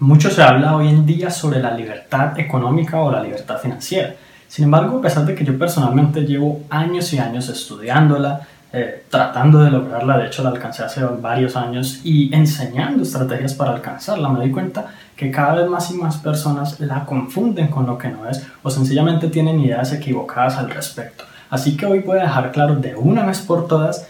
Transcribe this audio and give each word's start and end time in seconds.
Mucho 0.00 0.30
se 0.30 0.42
habla 0.42 0.76
hoy 0.76 0.88
en 0.88 1.04
día 1.04 1.30
sobre 1.30 1.60
la 1.60 1.74
libertad 1.74 2.40
económica 2.40 2.98
o 3.02 3.12
la 3.12 3.22
libertad 3.22 3.58
financiera. 3.58 4.14
Sin 4.48 4.64
embargo, 4.64 4.96
a 4.96 5.02
pesar 5.02 5.26
de 5.26 5.34
que 5.34 5.44
yo 5.44 5.58
personalmente 5.58 6.22
llevo 6.22 6.62
años 6.70 7.12
y 7.12 7.18
años 7.18 7.50
estudiándola, 7.50 8.40
eh, 8.72 9.04
tratando 9.10 9.62
de 9.62 9.70
lograrla, 9.70 10.16
de 10.16 10.28
hecho 10.28 10.42
la 10.42 10.48
alcancé 10.48 10.84
hace 10.84 11.04
varios 11.04 11.54
años 11.54 12.00
y 12.02 12.34
enseñando 12.34 13.02
estrategias 13.02 13.52
para 13.52 13.72
alcanzarla, 13.72 14.30
me 14.30 14.38
doy 14.38 14.50
cuenta 14.50 14.86
que 15.14 15.30
cada 15.30 15.56
vez 15.56 15.68
más 15.68 15.90
y 15.90 15.98
más 15.98 16.16
personas 16.16 16.80
la 16.80 17.04
confunden 17.04 17.68
con 17.68 17.86
lo 17.86 17.98
que 17.98 18.08
no 18.08 18.26
es 18.26 18.42
o 18.62 18.70
sencillamente 18.70 19.28
tienen 19.28 19.60
ideas 19.60 19.92
equivocadas 19.92 20.56
al 20.56 20.70
respecto. 20.70 21.24
Así 21.50 21.76
que 21.76 21.84
hoy 21.84 21.98
voy 21.98 22.20
a 22.20 22.22
dejar 22.22 22.52
claro 22.52 22.76
de 22.76 22.96
una 22.96 23.26
vez 23.26 23.40
por 23.40 23.68
todas 23.68 24.08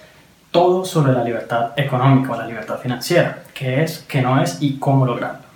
todo 0.52 0.84
sobre 0.84 1.14
la 1.14 1.24
libertad 1.24 1.72
económica 1.74 2.30
o 2.30 2.36
la 2.36 2.46
libertad 2.46 2.78
financiera, 2.78 3.42
qué 3.52 3.82
es, 3.82 4.04
qué 4.06 4.22
no 4.22 4.40
es 4.40 4.58
y 4.60 4.76
cómo 4.76 5.04
lograrlo. 5.04 5.49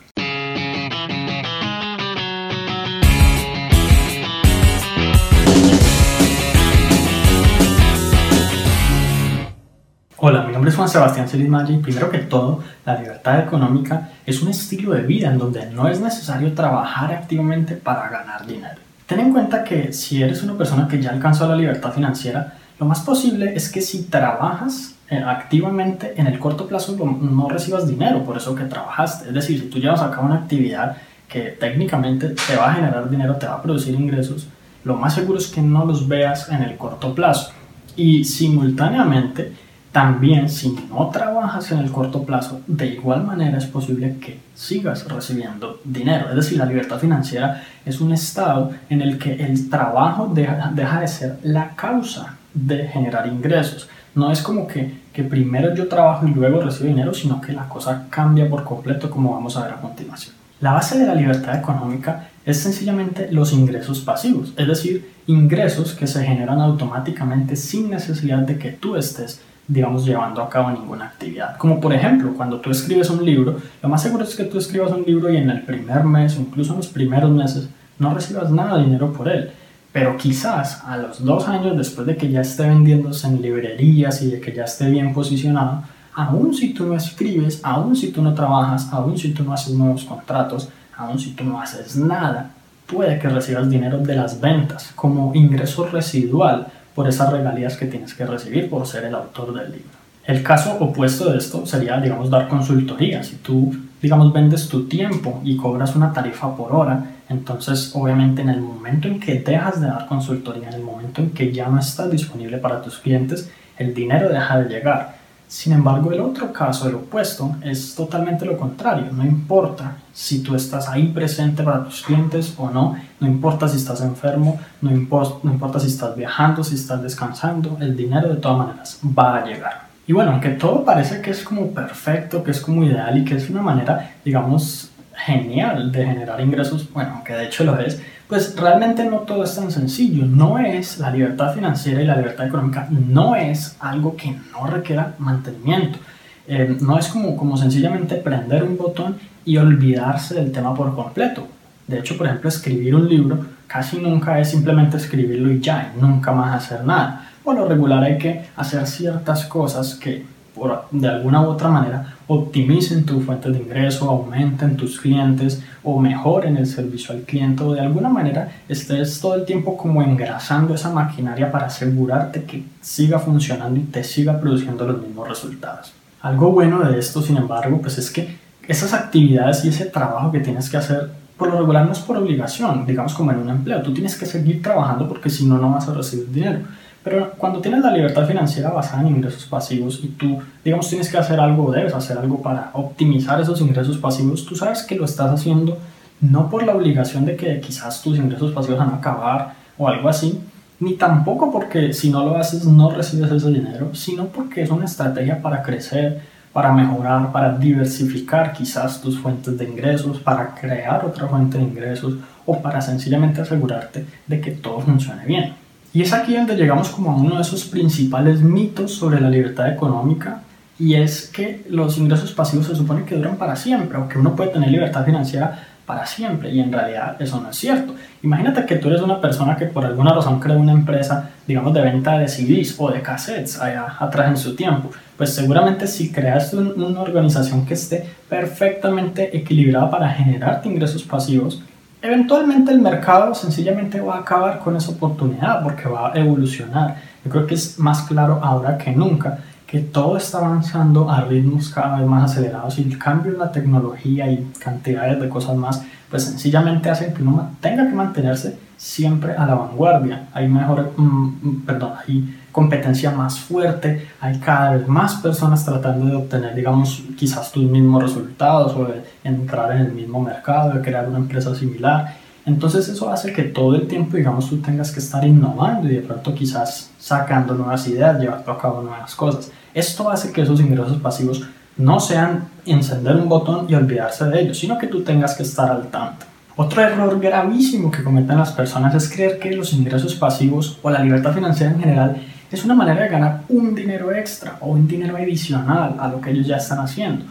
Hola, 10.26 10.42
mi 10.42 10.54
nombre 10.54 10.70
es 10.70 10.76
Juan 10.76 10.88
Sebastián 10.88 11.28
Celis 11.28 11.50
y 11.68 11.76
primero 11.76 12.10
que 12.10 12.16
todo, 12.16 12.60
la 12.86 12.98
libertad 12.98 13.40
económica 13.40 14.08
es 14.24 14.40
un 14.40 14.48
estilo 14.48 14.92
de 14.92 15.02
vida 15.02 15.30
en 15.30 15.36
donde 15.36 15.66
no 15.66 15.86
es 15.86 16.00
necesario 16.00 16.54
trabajar 16.54 17.12
activamente 17.12 17.74
para 17.74 18.08
ganar 18.08 18.46
dinero. 18.46 18.80
Ten 19.06 19.20
en 19.20 19.32
cuenta 19.32 19.62
que 19.62 19.92
si 19.92 20.22
eres 20.22 20.42
una 20.42 20.56
persona 20.56 20.88
que 20.88 20.98
ya 20.98 21.10
alcanzó 21.10 21.46
la 21.46 21.54
libertad 21.54 21.92
financiera, 21.92 22.54
lo 22.80 22.86
más 22.86 23.00
posible 23.00 23.54
es 23.54 23.70
que 23.70 23.82
si 23.82 24.04
trabajas 24.04 24.94
eh, 25.10 25.22
activamente 25.22 26.14
en 26.16 26.26
el 26.26 26.38
corto 26.38 26.66
plazo 26.66 26.96
no 26.96 27.48
recibas 27.50 27.86
dinero 27.86 28.24
por 28.24 28.38
eso 28.38 28.54
que 28.54 28.64
trabajaste. 28.64 29.28
Es 29.28 29.34
decir, 29.34 29.60
si 29.60 29.66
tú 29.66 29.78
llevas 29.78 30.00
a 30.00 30.10
cabo 30.10 30.24
una 30.24 30.36
actividad 30.36 30.96
que 31.28 31.50
técnicamente 31.50 32.30
te 32.30 32.56
va 32.56 32.70
a 32.70 32.74
generar 32.76 33.10
dinero, 33.10 33.36
te 33.36 33.44
va 33.44 33.56
a 33.56 33.62
producir 33.62 33.94
ingresos, 33.94 34.48
lo 34.84 34.96
más 34.96 35.14
seguro 35.14 35.38
es 35.38 35.48
que 35.48 35.60
no 35.60 35.84
los 35.84 36.08
veas 36.08 36.48
en 36.48 36.62
el 36.62 36.78
corto 36.78 37.14
plazo. 37.14 37.52
Y 37.94 38.24
simultáneamente, 38.24 39.52
también, 39.94 40.50
si 40.50 40.76
no 40.90 41.08
trabajas 41.10 41.70
en 41.70 41.78
el 41.78 41.92
corto 41.92 42.24
plazo, 42.24 42.60
de 42.66 42.86
igual 42.86 43.22
manera 43.22 43.58
es 43.58 43.66
posible 43.66 44.16
que 44.20 44.40
sigas 44.52 45.08
recibiendo 45.08 45.80
dinero. 45.84 46.30
Es 46.30 46.34
decir, 46.34 46.58
la 46.58 46.66
libertad 46.66 46.98
financiera 46.98 47.62
es 47.86 48.00
un 48.00 48.12
estado 48.12 48.72
en 48.90 49.02
el 49.02 49.18
que 49.18 49.34
el 49.34 49.70
trabajo 49.70 50.32
deja, 50.34 50.72
deja 50.74 51.00
de 51.00 51.06
ser 51.06 51.38
la 51.44 51.76
causa 51.76 52.38
de 52.52 52.88
generar 52.88 53.28
ingresos. 53.28 53.88
No 54.16 54.32
es 54.32 54.42
como 54.42 54.66
que, 54.66 55.02
que 55.12 55.22
primero 55.22 55.72
yo 55.76 55.86
trabajo 55.86 56.26
y 56.26 56.34
luego 56.34 56.60
recibo 56.60 56.88
dinero, 56.88 57.14
sino 57.14 57.40
que 57.40 57.52
la 57.52 57.68
cosa 57.68 58.08
cambia 58.10 58.50
por 58.50 58.64
completo, 58.64 59.08
como 59.08 59.32
vamos 59.32 59.56
a 59.56 59.62
ver 59.62 59.74
a 59.74 59.80
continuación. 59.80 60.34
La 60.60 60.72
base 60.72 60.98
de 60.98 61.06
la 61.06 61.14
libertad 61.14 61.56
económica 61.56 62.30
es 62.44 62.58
sencillamente 62.58 63.30
los 63.30 63.52
ingresos 63.52 64.00
pasivos, 64.00 64.54
es 64.56 64.66
decir, 64.66 65.08
ingresos 65.28 65.94
que 65.94 66.08
se 66.08 66.24
generan 66.24 66.60
automáticamente 66.60 67.54
sin 67.54 67.90
necesidad 67.90 68.38
de 68.38 68.58
que 68.58 68.72
tú 68.72 68.96
estés 68.96 69.40
digamos, 69.66 70.04
llevando 70.04 70.42
a 70.42 70.48
cabo 70.48 70.70
ninguna 70.70 71.06
actividad. 71.06 71.56
Como 71.56 71.80
por 71.80 71.92
ejemplo, 71.92 72.34
cuando 72.34 72.60
tú 72.60 72.70
escribes 72.70 73.08
un 73.10 73.24
libro, 73.24 73.56
lo 73.82 73.88
más 73.88 74.02
seguro 74.02 74.24
es 74.24 74.34
que 74.34 74.44
tú 74.44 74.58
escribas 74.58 74.92
un 74.92 75.04
libro 75.04 75.32
y 75.32 75.36
en 75.36 75.50
el 75.50 75.62
primer 75.62 76.04
mes 76.04 76.36
o 76.36 76.40
incluso 76.40 76.72
en 76.72 76.78
los 76.78 76.88
primeros 76.88 77.30
meses 77.30 77.68
no 77.98 78.12
recibas 78.12 78.50
nada 78.50 78.78
de 78.78 78.84
dinero 78.84 79.12
por 79.12 79.28
él. 79.28 79.50
Pero 79.92 80.16
quizás 80.16 80.82
a 80.84 80.96
los 80.96 81.24
dos 81.24 81.48
años 81.48 81.76
después 81.76 82.06
de 82.06 82.16
que 82.16 82.30
ya 82.30 82.40
esté 82.40 82.64
vendiéndose 82.68 83.26
en 83.26 83.40
librerías 83.40 84.20
y 84.22 84.30
de 84.30 84.40
que 84.40 84.52
ya 84.52 84.64
esté 84.64 84.90
bien 84.90 85.14
posicionado, 85.14 85.84
aún 86.14 86.52
si 86.52 86.74
tú 86.74 86.86
no 86.86 86.96
escribes, 86.96 87.60
aún 87.62 87.94
si 87.96 88.10
tú 88.10 88.20
no 88.20 88.34
trabajas, 88.34 88.92
aún 88.92 89.16
si 89.16 89.32
tú 89.32 89.44
no 89.44 89.52
haces 89.52 89.74
nuevos 89.74 90.04
contratos, 90.04 90.68
aún 90.96 91.18
si 91.18 91.30
tú 91.30 91.44
no 91.44 91.60
haces 91.60 91.96
nada, 91.96 92.50
puede 92.86 93.18
que 93.18 93.28
recibas 93.28 93.70
dinero 93.70 93.98
de 93.98 94.16
las 94.16 94.40
ventas 94.40 94.92
como 94.94 95.34
ingreso 95.34 95.86
residual 95.86 96.66
por 96.94 97.08
esas 97.08 97.32
regalías 97.32 97.76
que 97.76 97.86
tienes 97.86 98.14
que 98.14 98.24
recibir 98.24 98.70
por 98.70 98.86
ser 98.86 99.04
el 99.04 99.14
autor 99.14 99.54
del 99.54 99.72
libro. 99.72 100.04
El 100.24 100.42
caso 100.42 100.76
opuesto 100.80 101.30
de 101.30 101.38
esto 101.38 101.66
sería, 101.66 102.00
digamos, 102.00 102.30
dar 102.30 102.48
consultoría. 102.48 103.22
Si 103.22 103.36
tú, 103.36 103.74
digamos, 104.00 104.32
vendes 104.32 104.68
tu 104.68 104.86
tiempo 104.86 105.40
y 105.44 105.56
cobras 105.56 105.94
una 105.94 106.12
tarifa 106.12 106.56
por 106.56 106.72
hora, 106.72 107.04
entonces 107.28 107.92
obviamente 107.94 108.40
en 108.40 108.48
el 108.48 108.60
momento 108.60 109.06
en 109.08 109.20
que 109.20 109.40
dejas 109.40 109.80
de 109.80 109.88
dar 109.88 110.06
consultoría, 110.06 110.68
en 110.68 110.74
el 110.74 110.82
momento 110.82 111.20
en 111.20 111.30
que 111.30 111.52
ya 111.52 111.68
no 111.68 111.78
estás 111.78 112.10
disponible 112.10 112.56
para 112.58 112.80
tus 112.80 112.98
clientes, 112.98 113.50
el 113.76 113.92
dinero 113.92 114.30
deja 114.30 114.60
de 114.60 114.68
llegar. 114.68 115.16
Sin 115.46 115.72
embargo, 115.72 116.10
el 116.12 116.20
otro 116.20 116.52
caso, 116.52 116.88
el 116.88 116.96
opuesto, 116.96 117.56
es 117.62 117.94
totalmente 117.94 118.44
lo 118.44 118.56
contrario. 118.56 119.06
No 119.12 119.24
importa 119.24 119.98
si 120.12 120.42
tú 120.42 120.54
estás 120.54 120.88
ahí 120.88 121.08
presente 121.08 121.62
para 121.62 121.84
tus 121.84 122.02
clientes 122.02 122.54
o 122.56 122.70
no, 122.70 122.96
no 123.20 123.26
importa 123.26 123.68
si 123.68 123.76
estás 123.76 124.00
enfermo, 124.00 124.58
no, 124.80 124.90
no 124.90 125.52
importa 125.52 125.78
si 125.78 125.86
estás 125.86 126.16
viajando, 126.16 126.64
si 126.64 126.74
estás 126.74 127.02
descansando, 127.02 127.76
el 127.80 127.96
dinero 127.96 128.28
de 128.28 128.36
todas 128.36 128.58
maneras 128.58 129.00
va 129.16 129.36
a 129.36 129.44
llegar. 129.44 129.84
Y 130.06 130.12
bueno, 130.12 130.32
aunque 130.32 130.50
todo 130.50 130.84
parece 130.84 131.22
que 131.22 131.30
es 131.30 131.42
como 131.42 131.68
perfecto, 131.68 132.42
que 132.42 132.50
es 132.50 132.60
como 132.60 132.84
ideal 132.84 133.16
y 133.16 133.24
que 133.24 133.36
es 133.36 133.48
una 133.48 133.62
manera, 133.62 134.16
digamos, 134.24 134.90
genial 135.16 135.92
de 135.92 136.06
generar 136.06 136.40
ingresos, 136.40 136.90
bueno, 136.92 137.12
aunque 137.14 137.34
de 137.34 137.46
hecho 137.46 137.64
lo 137.64 137.78
es, 137.78 138.00
pues 138.28 138.56
realmente 138.56 139.04
no 139.04 139.18
todo 139.18 139.44
es 139.44 139.54
tan 139.54 139.70
sencillo. 139.70 140.24
No 140.26 140.58
es 140.58 140.98
la 140.98 141.10
libertad 141.10 141.54
financiera 141.54 142.02
y 142.02 142.06
la 142.06 142.16
libertad 142.16 142.46
económica, 142.46 142.88
no 142.90 143.36
es 143.36 143.76
algo 143.80 144.16
que 144.16 144.34
no 144.52 144.66
requiera 144.66 145.14
mantenimiento. 145.18 145.98
Eh, 146.46 146.76
no 146.80 146.98
es 146.98 147.08
como, 147.08 147.36
como 147.36 147.56
sencillamente 147.56 148.16
prender 148.16 148.64
un 148.64 148.76
botón 148.76 149.16
y 149.44 149.56
olvidarse 149.56 150.34
del 150.34 150.52
tema 150.52 150.74
por 150.74 150.94
completo. 150.94 151.46
De 151.86 151.98
hecho, 151.98 152.16
por 152.16 152.26
ejemplo, 152.26 152.48
escribir 152.48 152.94
un 152.94 153.08
libro 153.08 153.46
casi 153.66 153.98
nunca 153.98 154.38
es 154.38 154.50
simplemente 154.50 154.96
escribirlo 154.96 155.50
y 155.50 155.60
ya, 155.60 155.92
y 155.94 156.00
nunca 156.00 156.32
más 156.32 156.54
hacer 156.54 156.84
nada. 156.84 157.28
Por 157.42 157.56
lo 157.56 157.68
regular 157.68 158.02
hay 158.02 158.18
que 158.18 158.46
hacer 158.56 158.86
ciertas 158.86 159.44
cosas 159.46 159.94
que 159.94 160.24
por, 160.54 160.84
de 160.90 161.08
alguna 161.08 161.42
u 161.42 161.46
otra 161.46 161.68
manera 161.68 162.14
optimicen 162.26 163.04
tu 163.04 163.20
fuente 163.20 163.50
de 163.50 163.58
ingreso, 163.58 164.08
aumenten 164.08 164.76
tus 164.76 164.98
clientes 165.00 165.62
o 165.82 166.00
mejoren 166.00 166.56
el 166.56 166.66
servicio 166.66 167.14
al 167.14 167.22
cliente 167.22 167.62
o 167.62 167.72
de 167.72 167.80
alguna 167.80 168.08
manera 168.08 168.50
estés 168.68 169.20
todo 169.20 169.34
el 169.34 169.44
tiempo 169.44 169.76
como 169.76 170.02
engrasando 170.02 170.74
esa 170.74 170.90
maquinaria 170.90 171.50
para 171.50 171.66
asegurarte 171.66 172.44
que 172.44 172.64
siga 172.80 173.18
funcionando 173.18 173.78
y 173.78 173.84
te 173.84 174.04
siga 174.04 174.40
produciendo 174.40 174.86
los 174.86 175.02
mismos 175.02 175.28
resultados. 175.28 175.92
Algo 176.22 176.52
bueno 176.52 176.80
de 176.80 176.98
esto, 176.98 177.20
sin 177.20 177.36
embargo, 177.36 177.78
pues 177.82 177.98
es 177.98 178.10
que 178.10 178.36
esas 178.66 178.94
actividades 178.94 179.64
y 179.64 179.68
ese 179.68 179.86
trabajo 179.86 180.32
que 180.32 180.40
tienes 180.40 180.70
que 180.70 180.78
hacer 180.78 181.10
por 181.36 181.48
lo 181.48 181.58
regular 181.58 181.84
no 181.84 181.92
es 181.92 181.98
por 181.98 182.16
obligación, 182.16 182.86
digamos 182.86 183.12
como 183.12 183.32
en 183.32 183.38
un 183.38 183.50
empleo, 183.50 183.82
tú 183.82 183.92
tienes 183.92 184.16
que 184.16 184.24
seguir 184.24 184.62
trabajando 184.62 185.08
porque 185.08 185.28
si 185.28 185.44
no, 185.44 185.58
no 185.58 185.72
vas 185.72 185.88
a 185.88 185.94
recibir 185.94 186.30
dinero 186.30 186.60
pero 187.04 187.32
cuando 187.36 187.60
tienes 187.60 187.82
la 187.82 187.92
libertad 187.92 188.26
financiera 188.26 188.70
basada 188.70 189.02
en 189.02 189.08
ingresos 189.08 189.44
pasivos 189.44 190.00
y 190.02 190.08
tú, 190.08 190.38
digamos, 190.64 190.88
tienes 190.88 191.10
que 191.10 191.18
hacer 191.18 191.38
algo, 191.38 191.70
debes 191.70 191.92
hacer 191.92 192.16
algo 192.16 192.40
para 192.40 192.70
optimizar 192.72 193.38
esos 193.38 193.60
ingresos 193.60 193.98
pasivos, 193.98 194.46
tú 194.46 194.56
sabes 194.56 194.82
que 194.82 194.96
lo 194.96 195.04
estás 195.04 195.30
haciendo 195.30 195.76
no 196.22 196.48
por 196.48 196.62
la 196.62 196.74
obligación 196.74 197.26
de 197.26 197.36
que 197.36 197.60
quizás 197.60 198.00
tus 198.00 198.16
ingresos 198.16 198.52
pasivos 198.52 198.78
van 198.78 198.90
a 198.90 198.96
acabar 198.96 199.54
o 199.76 199.86
algo 199.86 200.08
así, 200.08 200.40
ni 200.80 200.94
tampoco 200.94 201.52
porque 201.52 201.92
si 201.92 202.08
no 202.10 202.24
lo 202.24 202.36
haces 202.36 202.64
no 202.64 202.90
recibes 202.90 203.30
ese 203.30 203.50
dinero, 203.50 203.94
sino 203.94 204.26
porque 204.26 204.62
es 204.62 204.70
una 204.70 204.86
estrategia 204.86 205.42
para 205.42 205.62
crecer, 205.62 206.22
para 206.54 206.72
mejorar, 206.72 207.32
para 207.32 207.58
diversificar 207.58 208.54
quizás 208.54 209.02
tus 209.02 209.18
fuentes 209.18 209.58
de 209.58 209.64
ingresos, 209.64 210.18
para 210.20 210.54
crear 210.54 211.04
otra 211.04 211.28
fuente 211.28 211.58
de 211.58 211.64
ingresos 211.64 212.14
o 212.46 212.62
para 212.62 212.80
sencillamente 212.80 213.42
asegurarte 213.42 214.06
de 214.26 214.40
que 214.40 214.52
todo 214.52 214.80
funcione 214.80 215.26
bien. 215.26 215.63
Y 215.94 216.02
es 216.02 216.12
aquí 216.12 216.34
donde 216.34 216.56
llegamos 216.56 216.88
como 216.88 217.12
a 217.12 217.16
uno 217.16 217.36
de 217.36 217.42
esos 217.42 217.64
principales 217.66 218.40
mitos 218.40 218.92
sobre 218.92 219.20
la 219.20 219.30
libertad 219.30 219.72
económica 219.72 220.42
y 220.76 220.94
es 220.94 221.28
que 221.28 221.64
los 221.70 221.96
ingresos 221.98 222.32
pasivos 222.32 222.66
se 222.66 222.74
supone 222.74 223.04
que 223.04 223.14
duran 223.14 223.36
para 223.36 223.54
siempre 223.54 223.96
o 223.96 224.08
que 224.08 224.18
uno 224.18 224.34
puede 224.34 224.50
tener 224.50 224.72
libertad 224.72 225.04
financiera 225.04 225.68
para 225.86 226.04
siempre 226.04 226.50
y 226.50 226.58
en 226.58 226.72
realidad 226.72 227.14
eso 227.20 227.40
no 227.40 227.50
es 227.50 227.56
cierto. 227.56 227.94
Imagínate 228.24 228.66
que 228.66 228.74
tú 228.74 228.88
eres 228.88 229.02
una 229.02 229.20
persona 229.20 229.56
que 229.56 229.66
por 229.66 229.84
alguna 229.84 230.12
razón 230.12 230.40
crea 230.40 230.56
una 230.56 230.72
empresa, 230.72 231.30
digamos, 231.46 231.72
de 231.72 231.82
venta 231.82 232.18
de 232.18 232.26
CDs 232.26 232.74
o 232.76 232.90
de 232.90 233.00
cassettes 233.00 233.60
allá 233.60 233.96
atrás 234.00 234.30
en 234.30 234.36
su 234.36 234.56
tiempo. 234.56 234.90
Pues 235.16 235.32
seguramente 235.32 235.86
si 235.86 236.10
creas 236.10 236.52
una 236.54 237.02
organización 237.02 237.64
que 237.64 237.74
esté 237.74 238.04
perfectamente 238.28 239.36
equilibrada 239.36 239.92
para 239.92 240.08
generarte 240.08 240.68
ingresos 240.68 241.04
pasivos, 241.04 241.62
eventualmente 242.04 242.70
el 242.70 242.80
mercado 242.80 243.34
sencillamente 243.34 243.98
va 243.98 244.16
a 244.16 244.20
acabar 244.20 244.58
con 244.58 244.76
esa 244.76 244.92
oportunidad 244.92 245.62
porque 245.62 245.88
va 245.88 246.12
a 246.12 246.18
evolucionar. 246.18 246.98
Yo 247.24 247.30
creo 247.30 247.46
que 247.46 247.54
es 247.54 247.78
más 247.78 248.02
claro 248.02 248.40
ahora 248.42 248.76
que 248.76 248.92
nunca 248.92 249.38
que 249.66 249.80
todo 249.80 250.18
está 250.18 250.38
avanzando 250.38 251.10
a 251.10 251.22
ritmos 251.22 251.70
cada 251.70 251.98
vez 251.98 252.06
más 252.06 252.30
acelerados 252.30 252.78
y 252.78 252.82
el 252.82 252.98
cambio 252.98 253.32
en 253.32 253.38
la 253.38 253.50
tecnología 253.50 254.30
y 254.30 254.52
cantidades 254.58 255.18
de 255.18 255.30
cosas 255.30 255.56
más, 255.56 255.82
pues 256.10 256.24
sencillamente 256.24 256.90
hacen 256.90 257.14
que 257.14 257.22
uno 257.22 257.52
tenga 257.60 257.88
que 257.88 257.94
mantenerse 257.94 258.58
siempre 258.76 259.34
a 259.34 259.46
la 259.46 259.54
vanguardia. 259.54 260.28
Hay 260.34 260.46
mejor, 260.46 260.92
mm, 260.94 261.02
mm, 261.02 261.62
perdón, 261.64 261.92
hay 262.06 262.38
competencia 262.54 263.10
más 263.10 263.40
fuerte, 263.40 264.06
hay 264.20 264.38
cada 264.38 264.76
vez 264.76 264.86
más 264.86 265.16
personas 265.16 265.64
tratando 265.64 266.06
de 266.06 266.14
obtener, 266.14 266.54
digamos, 266.54 267.02
quizás 267.16 267.50
tus 267.50 267.64
mismos 267.64 268.04
resultados 268.04 268.76
o 268.76 268.84
de 268.84 269.02
entrar 269.24 269.72
en 269.72 269.78
el 269.86 269.92
mismo 269.92 270.20
mercado, 270.20 270.72
de 270.72 270.80
crear 270.80 271.08
una 271.08 271.18
empresa 271.18 271.52
similar. 271.52 272.14
Entonces 272.46 272.88
eso 272.88 273.10
hace 273.10 273.32
que 273.32 273.42
todo 273.42 273.74
el 273.74 273.88
tiempo, 273.88 274.16
digamos, 274.16 274.48
tú 274.48 274.58
tengas 274.58 274.92
que 274.92 275.00
estar 275.00 275.26
innovando 275.26 275.88
y 275.88 275.96
de 275.96 276.02
pronto 276.02 276.32
quizás 276.32 276.92
sacando 276.96 277.54
nuevas 277.54 277.88
ideas, 277.88 278.20
llevando 278.20 278.52
a 278.52 278.58
cabo 278.58 278.82
nuevas 278.82 279.16
cosas. 279.16 279.50
Esto 279.74 280.08
hace 280.08 280.30
que 280.30 280.42
esos 280.42 280.60
ingresos 280.60 280.98
pasivos 280.98 281.42
no 281.76 281.98
sean 281.98 282.50
encender 282.66 283.16
un 283.16 283.28
botón 283.28 283.66
y 283.68 283.74
olvidarse 283.74 284.26
de 284.26 284.42
ellos, 284.42 284.58
sino 284.58 284.78
que 284.78 284.86
tú 284.86 285.02
tengas 285.02 285.34
que 285.34 285.42
estar 285.42 285.68
al 285.72 285.88
tanto. 285.88 286.24
Otro 286.54 286.82
error 286.82 287.18
gravísimo 287.18 287.90
que 287.90 288.04
cometen 288.04 288.38
las 288.38 288.52
personas 288.52 288.94
es 288.94 289.10
creer 289.12 289.40
que 289.40 289.50
los 289.50 289.72
ingresos 289.72 290.14
pasivos 290.14 290.78
o 290.82 290.90
la 290.90 291.00
libertad 291.00 291.34
financiera 291.34 291.72
en 291.72 291.80
general 291.80 292.22
es 292.54 292.64
una 292.64 292.74
manera 292.74 293.02
de 293.02 293.08
ganar 293.08 293.42
un 293.48 293.74
dinero 293.74 294.12
extra 294.12 294.56
o 294.60 294.68
un 294.70 294.86
dinero 294.86 295.16
adicional 295.16 295.96
a 295.98 296.08
lo 296.08 296.20
que 296.20 296.30
ellos 296.30 296.46
ya 296.46 296.56
están 296.56 296.78
haciendo. 296.78 297.24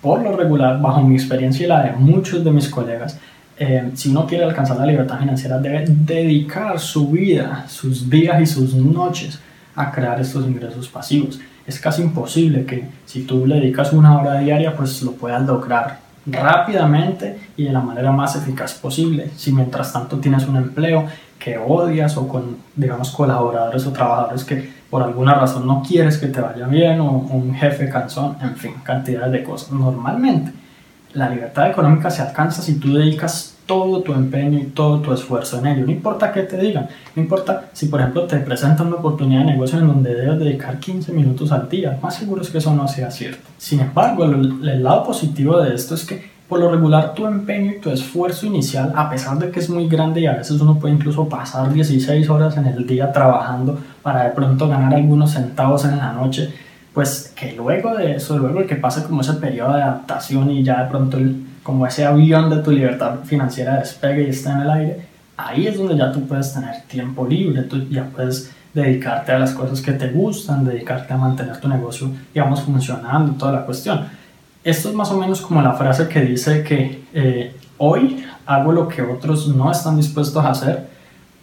Por 0.00 0.22
lo 0.22 0.36
regular, 0.36 0.80
bajo 0.80 1.02
mi 1.02 1.16
experiencia 1.16 1.66
y 1.66 1.68
la 1.68 1.82
de 1.82 1.92
muchos 1.92 2.44
de 2.44 2.50
mis 2.52 2.68
colegas, 2.68 3.18
eh, 3.58 3.90
si 3.94 4.10
uno 4.10 4.24
quiere 4.24 4.44
alcanzar 4.44 4.76
la 4.76 4.86
libertad 4.86 5.18
financiera 5.18 5.58
debe 5.58 5.84
dedicar 5.88 6.78
su 6.78 7.08
vida, 7.08 7.64
sus 7.68 8.08
días 8.08 8.40
y 8.40 8.46
sus 8.46 8.72
noches 8.74 9.40
a 9.74 9.90
crear 9.90 10.20
estos 10.20 10.46
ingresos 10.46 10.88
pasivos. 10.88 11.40
Es 11.66 11.80
casi 11.80 12.02
imposible 12.02 12.64
que 12.64 12.88
si 13.04 13.22
tú 13.24 13.46
le 13.46 13.56
dedicas 13.56 13.92
una 13.92 14.18
hora 14.18 14.38
diaria, 14.38 14.76
pues 14.76 15.02
lo 15.02 15.12
puedas 15.12 15.44
lograr 15.44 15.98
rápidamente 16.24 17.36
y 17.56 17.64
de 17.64 17.72
la 17.72 17.80
manera 17.80 18.12
más 18.12 18.36
eficaz 18.36 18.74
posible. 18.74 19.30
Si 19.36 19.52
mientras 19.52 19.92
tanto 19.92 20.18
tienes 20.18 20.46
un 20.46 20.56
empleo 20.56 21.06
que 21.48 21.58
odias 21.58 22.16
o 22.16 22.28
con, 22.28 22.58
digamos, 22.76 23.10
colaboradores 23.10 23.86
o 23.86 23.92
trabajadores 23.92 24.44
que 24.44 24.70
por 24.90 25.02
alguna 25.02 25.34
razón 25.34 25.66
no 25.66 25.82
quieres 25.86 26.18
que 26.18 26.26
te 26.26 26.40
vaya 26.40 26.66
bien 26.66 27.00
o, 27.00 27.10
un 27.10 27.54
jefe 27.54 27.88
cansón, 27.88 28.36
en 28.42 28.54
fin, 28.56 28.74
cantidades 28.82 29.32
de 29.32 29.42
cosas. 29.42 29.72
Normalmente 29.72 30.52
la 31.14 31.30
libertad 31.30 31.70
económica 31.70 32.10
se 32.10 32.20
alcanza 32.20 32.60
si 32.60 32.78
tú 32.78 32.94
dedicas 32.94 33.56
todo 33.64 34.02
tu 34.02 34.12
empeño 34.12 34.58
y 34.58 34.64
todo 34.64 35.00
tu 35.00 35.12
esfuerzo 35.12 35.58
en 35.58 35.66
ello. 35.68 35.86
No 35.86 35.92
importa 35.92 36.32
qué 36.32 36.42
te 36.42 36.58
digan, 36.58 36.88
no 37.16 37.22
importa 37.22 37.70
si 37.72 37.86
por 37.86 38.00
ejemplo 38.00 38.24
te 38.24 38.36
presentan 38.38 38.88
una 38.88 38.96
oportunidad 38.96 39.40
de 39.40 39.52
negocio 39.52 39.78
en 39.78 39.88
donde 39.88 40.14
debes 40.14 40.38
dedicar 40.38 40.78
15 40.78 41.12
minutos 41.12 41.50
al 41.50 41.68
día, 41.68 41.98
más 42.02 42.16
seguro 42.16 42.42
es 42.42 42.50
que 42.50 42.58
eso 42.58 42.74
no 42.74 42.86
sea 42.88 43.10
cierto. 43.10 43.48
Sin 43.56 43.80
embargo, 43.80 44.24
el, 44.24 44.68
el 44.68 44.82
lado 44.82 45.04
positivo 45.04 45.58
de 45.60 45.74
esto 45.74 45.94
es 45.94 46.04
que 46.04 46.37
por 46.48 46.60
lo 46.60 46.70
regular 46.70 47.14
tu 47.14 47.26
empeño 47.26 47.72
y 47.72 47.78
tu 47.78 47.90
esfuerzo 47.90 48.46
inicial, 48.46 48.92
a 48.96 49.10
pesar 49.10 49.38
de 49.38 49.50
que 49.50 49.60
es 49.60 49.68
muy 49.68 49.86
grande 49.86 50.22
y 50.22 50.26
a 50.26 50.32
veces 50.32 50.60
uno 50.60 50.78
puede 50.78 50.94
incluso 50.94 51.28
pasar 51.28 51.72
16 51.72 52.28
horas 52.30 52.56
en 52.56 52.66
el 52.66 52.86
día 52.86 53.12
trabajando 53.12 53.78
para 54.02 54.24
de 54.24 54.30
pronto 54.30 54.66
ganar 54.66 54.94
algunos 54.94 55.32
centavos 55.32 55.84
en 55.84 55.98
la 55.98 56.12
noche, 56.12 56.50
pues 56.94 57.32
que 57.36 57.52
luego 57.52 57.94
de 57.94 58.16
eso, 58.16 58.38
luego 58.38 58.60
de 58.60 58.66
que 58.66 58.76
pase 58.76 59.04
como 59.04 59.20
ese 59.20 59.34
periodo 59.34 59.74
de 59.74 59.82
adaptación 59.82 60.50
y 60.50 60.62
ya 60.62 60.84
de 60.84 60.90
pronto 60.90 61.18
como 61.62 61.86
ese 61.86 62.06
avión 62.06 62.48
de 62.48 62.62
tu 62.62 62.70
libertad 62.70 63.16
financiera 63.24 63.78
despegue 63.78 64.22
y 64.22 64.30
está 64.30 64.52
en 64.52 64.60
el 64.60 64.70
aire, 64.70 65.08
ahí 65.36 65.66
es 65.66 65.76
donde 65.76 65.98
ya 65.98 66.10
tú 66.10 66.26
puedes 66.26 66.54
tener 66.54 66.80
tiempo 66.88 67.26
libre, 67.26 67.62
tú 67.64 67.86
ya 67.90 68.04
puedes 68.04 68.50
dedicarte 68.72 69.32
a 69.32 69.38
las 69.38 69.52
cosas 69.52 69.82
que 69.82 69.92
te 69.92 70.08
gustan, 70.08 70.64
dedicarte 70.64 71.12
a 71.12 71.18
mantener 71.18 71.58
tu 71.58 71.68
negocio, 71.68 72.10
digamos, 72.32 72.62
funcionando, 72.62 73.34
toda 73.34 73.52
la 73.52 73.66
cuestión. 73.66 74.06
Esto 74.64 74.88
es 74.88 74.94
más 74.94 75.10
o 75.10 75.16
menos 75.16 75.40
como 75.40 75.62
la 75.62 75.72
frase 75.74 76.08
que 76.08 76.20
dice 76.20 76.62
que 76.62 77.04
eh, 77.14 77.56
hoy 77.78 78.24
hago 78.46 78.72
lo 78.72 78.88
que 78.88 79.02
otros 79.02 79.48
no 79.48 79.70
están 79.70 79.96
dispuestos 79.96 80.44
a 80.44 80.50
hacer 80.50 80.88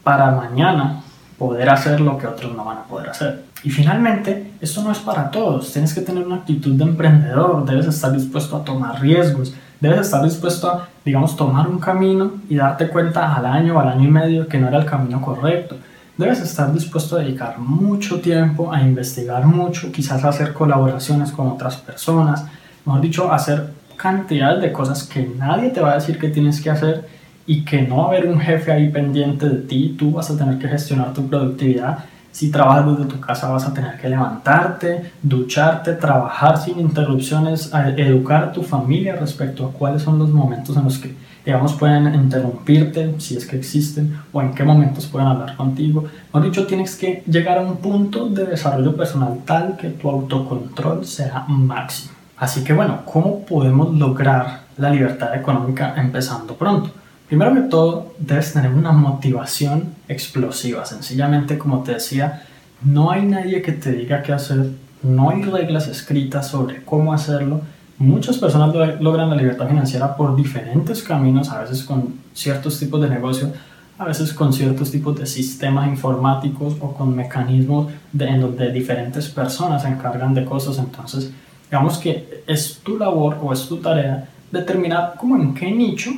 para 0.04 0.32
mañana 0.32 1.02
poder 1.38 1.70
hacer 1.70 2.00
lo 2.02 2.18
que 2.18 2.28
otros 2.28 2.56
no 2.56 2.66
van 2.66 2.78
a 2.80 2.84
poder 2.84 3.10
hacer. 3.10 3.46
Y 3.64 3.70
finalmente, 3.70 4.54
esto 4.62 4.84
no 4.84 4.92
es 4.92 5.00
para 5.00 5.32
todos. 5.32 5.72
Tienes 5.74 5.94
que 5.94 6.02
tener 6.02 6.26
una 6.26 6.38
actitud 6.38 6.74
de 6.74 6.84
emprendedor, 6.84 7.66
debes 7.66 7.88
estar 7.88 8.12
dispuesto 8.12 8.58
a 8.58 8.64
tomar 8.64 9.02
riesgos, 9.02 9.54
debes 9.80 10.02
estar 10.02 10.24
dispuesto 10.24 10.70
a, 10.70 10.88
digamos, 11.04 11.36
tomar 11.36 11.68
un 11.68 11.80
camino 11.80 12.34
y 12.48 12.56
darte 12.56 12.90
cuenta 12.90 13.36
al 13.36 13.46
año 13.46 13.76
o 13.76 13.80
al 13.80 13.90
año 13.90 14.08
y 14.08 14.12
medio 14.12 14.48
que 14.48 14.60
no 14.60 14.68
era 14.68 14.78
el 14.78 14.86
camino 14.86 15.20
correcto. 15.22 15.78
Debes 16.18 16.40
estar 16.42 16.72
dispuesto 16.72 17.18
a 17.18 17.20
dedicar 17.20 17.58
mucho 17.58 18.22
tiempo 18.22 18.72
a 18.72 18.82
investigar 18.82 19.46
mucho, 19.46 19.92
quizás 19.92 20.24
a 20.24 20.30
hacer 20.30 20.54
colaboraciones 20.54 21.32
con 21.32 21.48
otras 21.48 21.76
personas, 21.78 22.46
mejor 22.86 23.02
dicho, 23.02 23.32
hacer 23.32 23.74
cantidad 23.96 24.58
de 24.58 24.72
cosas 24.72 25.04
que 25.04 25.28
nadie 25.38 25.70
te 25.70 25.82
va 25.82 25.92
a 25.92 25.96
decir 25.96 26.20
que 26.20 26.30
tienes 26.30 26.62
que 26.62 26.70
hacer 26.70 27.08
y 27.48 27.64
que 27.64 27.82
no 27.82 27.98
va 27.98 28.04
a 28.06 28.08
haber 28.08 28.28
un 28.28 28.40
jefe 28.40 28.72
ahí 28.72 28.90
pendiente 28.90 29.48
de 29.48 29.62
ti, 29.62 29.96
tú 29.98 30.12
vas 30.12 30.30
a 30.32 30.38
tener 30.38 30.58
que 30.58 30.68
gestionar 30.68 31.14
tu 31.14 31.28
productividad. 31.28 32.00
Si 32.32 32.52
trabajas 32.52 32.98
desde 32.98 33.06
tu 33.10 33.20
casa 33.20 33.50
vas 33.50 33.66
a 33.66 33.74
tener 33.74 33.98
que 33.98 34.10
levantarte, 34.10 35.12
ducharte, 35.22 35.94
trabajar 35.94 36.58
sin 36.58 36.80
interrupciones, 36.80 37.72
educar 37.96 38.44
a 38.44 38.52
tu 38.52 38.62
familia 38.62 39.16
respecto 39.16 39.66
a 39.66 39.72
cuáles 39.72 40.02
son 40.02 40.20
los 40.20 40.30
momentos 40.30 40.76
en 40.76 40.84
los 40.84 40.98
que, 40.98 41.16
digamos, 41.46 41.74
pueden 41.74 42.14
interrumpirte, 42.14 43.16
si 43.20 43.38
es 43.38 43.46
que 43.46 43.56
existen, 43.56 44.20
o 44.34 44.42
en 44.42 44.54
qué 44.54 44.64
momentos 44.66 45.06
pueden 45.06 45.30
hablar 45.30 45.56
contigo. 45.56 46.04
Mejor 46.34 46.44
dicho, 46.44 46.68
tienes 46.68 46.98
que 46.98 47.24
llegar 47.26 47.60
a 47.60 47.62
un 47.62 47.78
punto 47.78 48.28
de 48.28 48.46
desarrollo 48.46 48.98
personal 48.98 49.40
tal 49.46 49.78
que 49.78 49.90
tu 49.92 50.10
autocontrol 50.10 51.06
sea 51.06 51.46
máximo. 51.48 52.15
Así 52.38 52.64
que 52.64 52.74
bueno, 52.74 53.02
¿cómo 53.06 53.46
podemos 53.46 53.94
lograr 53.96 54.62
la 54.78 54.90
libertad 54.90 55.36
económica 55.36 55.94
empezando 55.98 56.56
pronto? 56.56 56.92
Primero 57.28 57.54
que 57.54 57.62
todo, 57.62 58.14
debes 58.20 58.54
tener 58.54 58.72
una 58.72 58.92
motivación 58.92 59.96
explosiva. 60.08 60.86
Sencillamente, 60.86 61.58
como 61.58 61.82
te 61.82 61.94
decía, 61.94 62.44
no 62.84 63.10
hay 63.10 63.26
nadie 63.26 63.62
que 63.62 63.72
te 63.72 63.94
diga 63.94 64.22
qué 64.22 64.34
hacer, 64.34 64.72
no 65.02 65.30
hay 65.30 65.42
reglas 65.44 65.88
escritas 65.88 66.48
sobre 66.48 66.84
cómo 66.84 67.14
hacerlo. 67.14 67.62
Muchas 67.98 68.38
personas 68.38 68.76
logran 69.00 69.30
la 69.30 69.36
libertad 69.36 69.68
financiera 69.68 70.16
por 70.16 70.36
diferentes 70.36 71.02
caminos, 71.02 71.50
a 71.50 71.62
veces 71.62 71.84
con 71.84 72.16
ciertos 72.34 72.78
tipos 72.78 73.02
de 73.02 73.10
negocio, 73.10 73.54
a 73.98 74.06
veces 74.06 74.34
con 74.34 74.52
ciertos 74.52 74.92
tipos 74.92 75.18
de 75.18 75.26
sistemas 75.26 75.88
informáticos 75.88 76.76
o 76.82 76.94
con 76.94 77.16
mecanismos 77.16 77.92
de, 78.12 78.28
en 78.28 78.42
donde 78.42 78.72
diferentes 78.72 79.30
personas 79.30 79.84
se 79.84 79.88
encargan 79.88 80.34
de 80.34 80.46
cosas. 80.46 80.78
Entonces, 80.78 81.32
digamos 81.70 81.98
que 81.98 82.44
es 82.48 82.80
tu 82.84 82.98
labor 82.98 83.38
o 83.42 83.54
es 83.54 83.68
tu 83.68 83.78
tarea 83.78 84.30
determinar 84.52 85.16
cómo 85.18 85.36
en 85.36 85.54
qué 85.54 85.72
nicho 85.72 86.12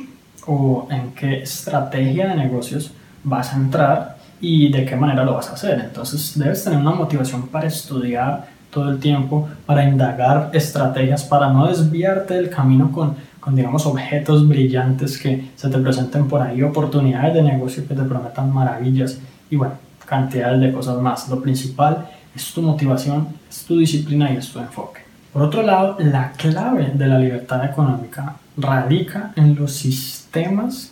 o 0.46 0.86
en 0.90 1.12
qué 1.12 1.42
estrategia 1.42 2.28
de 2.28 2.36
negocios 2.36 2.92
vas 3.24 3.52
a 3.52 3.56
entrar 3.56 4.18
y 4.40 4.70
de 4.70 4.84
qué 4.84 4.96
manera 4.96 5.24
lo 5.24 5.34
vas 5.34 5.50
a 5.50 5.54
hacer. 5.54 5.80
Entonces 5.80 6.38
debes 6.38 6.62
tener 6.62 6.78
una 6.78 6.92
motivación 6.92 7.48
para 7.48 7.66
estudiar 7.66 8.46
todo 8.70 8.90
el 8.90 8.98
tiempo, 8.98 9.48
para 9.66 9.84
indagar 9.84 10.50
estrategias, 10.52 11.24
para 11.24 11.52
no 11.52 11.66
desviarte 11.66 12.34
del 12.34 12.50
camino 12.50 12.92
con, 12.92 13.16
con 13.40 13.56
digamos, 13.56 13.86
objetos 13.86 14.46
brillantes 14.46 15.18
que 15.18 15.50
se 15.56 15.68
te 15.68 15.78
presenten 15.78 16.28
por 16.28 16.42
ahí, 16.42 16.62
oportunidades 16.62 17.34
de 17.34 17.42
negocio 17.42 17.86
que 17.86 17.94
te 17.94 18.02
prometan 18.02 18.52
maravillas 18.52 19.18
y 19.50 19.56
bueno, 19.56 19.74
cantidades 20.06 20.60
de 20.60 20.72
cosas 20.72 20.98
más. 21.00 21.28
Lo 21.28 21.40
principal 21.40 22.08
es 22.34 22.52
tu 22.52 22.62
motivación, 22.62 23.28
es 23.48 23.64
tu 23.64 23.78
disciplina 23.78 24.30
y 24.32 24.36
es 24.36 24.48
tu 24.48 24.58
enfoque. 24.58 25.07
Por 25.38 25.46
otro 25.46 25.62
lado, 25.62 25.96
la 26.00 26.32
clave 26.32 26.90
de 26.94 27.06
la 27.06 27.16
libertad 27.16 27.64
económica 27.64 28.34
radica 28.56 29.30
en 29.36 29.54
los 29.54 29.72
sistemas 29.72 30.90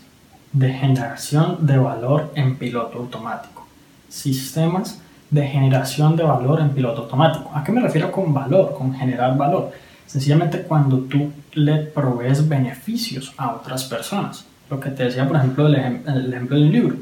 de 0.53 0.73
generación 0.73 1.67
de 1.67 1.77
valor 1.77 2.31
en 2.37 2.55
piloto 2.55 2.99
automático. 2.99 3.67
Sistemas 4.09 5.01
de 5.33 5.49
generación 5.49 6.15
de 6.15 6.23
valor 6.23 6.61
en 6.61 6.71
piloto 6.71 7.03
automático. 7.03 7.51
¿A 7.53 7.65
qué 7.65 7.73
me 7.73 7.81
refiero 7.81 8.13
con 8.13 8.33
valor, 8.33 8.73
con 8.79 8.95
generar 8.95 9.37
valor? 9.37 9.73
Sencillamente 10.07 10.63
cuando 10.63 10.99
tú 10.99 11.33
le 11.55 11.79
provees 11.79 12.49
beneficios 12.49 13.35
a 13.39 13.53
otras 13.53 13.83
personas. 13.87 14.47
Lo 14.71 14.79
que 14.79 14.91
te 14.91 15.07
decía, 15.07 15.27
por 15.27 15.39
ejemplo, 15.39 15.67
el, 15.67 15.75
el 15.75 16.33
ejemplo 16.33 16.57
de 16.57 16.63
un 16.63 16.71
libro. 16.71 16.97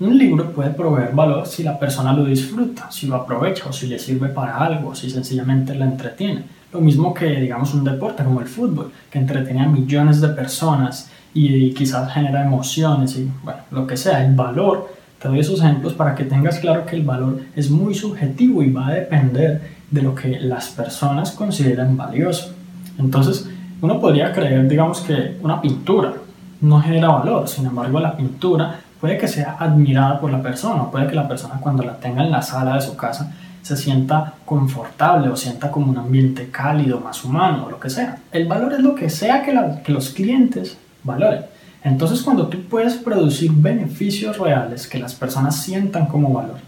Un 0.00 0.16
libro 0.16 0.50
puede 0.52 0.70
proveer 0.70 1.12
valor 1.12 1.46
si 1.46 1.64
la 1.64 1.78
persona 1.78 2.14
lo 2.14 2.24
disfruta, 2.24 2.90
si 2.90 3.08
lo 3.08 3.16
aprovecha 3.16 3.68
o 3.68 3.74
si 3.74 3.88
le 3.88 3.98
sirve 3.98 4.30
para 4.30 4.56
algo, 4.56 4.94
si 4.94 5.10
sencillamente 5.10 5.74
la 5.74 5.84
entretiene. 5.84 6.61
Lo 6.72 6.80
mismo 6.80 7.12
que, 7.12 7.26
digamos, 7.26 7.74
un 7.74 7.84
deporte 7.84 8.24
como 8.24 8.40
el 8.40 8.46
fútbol, 8.46 8.92
que 9.10 9.18
entretiene 9.18 9.62
a 9.62 9.68
millones 9.68 10.20
de 10.20 10.28
personas 10.28 11.10
y 11.34 11.72
quizás 11.74 12.12
genera 12.12 12.44
emociones 12.44 13.16
y, 13.16 13.30
bueno, 13.42 13.60
lo 13.70 13.86
que 13.86 13.96
sea, 13.96 14.24
el 14.24 14.34
valor. 14.34 14.90
Te 15.20 15.28
doy 15.28 15.40
esos 15.40 15.60
ejemplos 15.60 15.92
para 15.92 16.14
que 16.14 16.24
tengas 16.24 16.58
claro 16.58 16.84
que 16.84 16.96
el 16.96 17.04
valor 17.04 17.40
es 17.54 17.70
muy 17.70 17.94
subjetivo 17.94 18.62
y 18.62 18.72
va 18.72 18.88
a 18.88 18.94
depender 18.94 19.70
de 19.90 20.02
lo 20.02 20.14
que 20.14 20.40
las 20.40 20.68
personas 20.68 21.30
consideran 21.30 21.96
valioso. 21.96 22.54
Entonces, 22.98 23.48
uno 23.80 24.00
podría 24.00 24.32
creer, 24.32 24.66
digamos, 24.66 25.00
que 25.00 25.38
una 25.42 25.60
pintura 25.60 26.14
no 26.60 26.80
genera 26.80 27.08
valor, 27.08 27.48
sin 27.48 27.66
embargo, 27.66 28.00
la 28.00 28.16
pintura 28.16 28.80
puede 29.00 29.18
que 29.18 29.28
sea 29.28 29.56
admirada 29.58 30.20
por 30.20 30.30
la 30.30 30.40
persona, 30.40 30.90
puede 30.90 31.08
que 31.08 31.16
la 31.16 31.28
persona 31.28 31.58
cuando 31.60 31.82
la 31.82 31.96
tenga 31.98 32.24
en 32.24 32.30
la 32.30 32.40
sala 32.40 32.76
de 32.76 32.80
su 32.80 32.96
casa 32.96 33.32
se 33.62 33.76
sienta 33.76 34.34
confortable 34.44 35.28
o 35.28 35.36
sienta 35.36 35.70
como 35.70 35.90
un 35.90 35.98
ambiente 35.98 36.50
cálido, 36.50 37.00
más 37.00 37.24
humano 37.24 37.66
o 37.66 37.70
lo 37.70 37.80
que 37.80 37.90
sea. 37.90 38.18
El 38.32 38.46
valor 38.46 38.72
es 38.74 38.80
lo 38.80 38.94
que 38.94 39.08
sea 39.08 39.42
que, 39.42 39.90
los 39.90 40.10
clientes 40.10 40.76
valoren. 41.04 41.46
Entonces 41.84 42.22
cuando 42.22 42.48
tú 42.48 42.62
puedes 42.68 42.94
producir 42.94 43.52
beneficios 43.52 44.38
reales 44.38 44.86
que 44.86 44.98
las 44.98 45.14
personas 45.14 45.56
sientan 45.56 46.06
como 46.06 46.32
valor, 46.32 46.58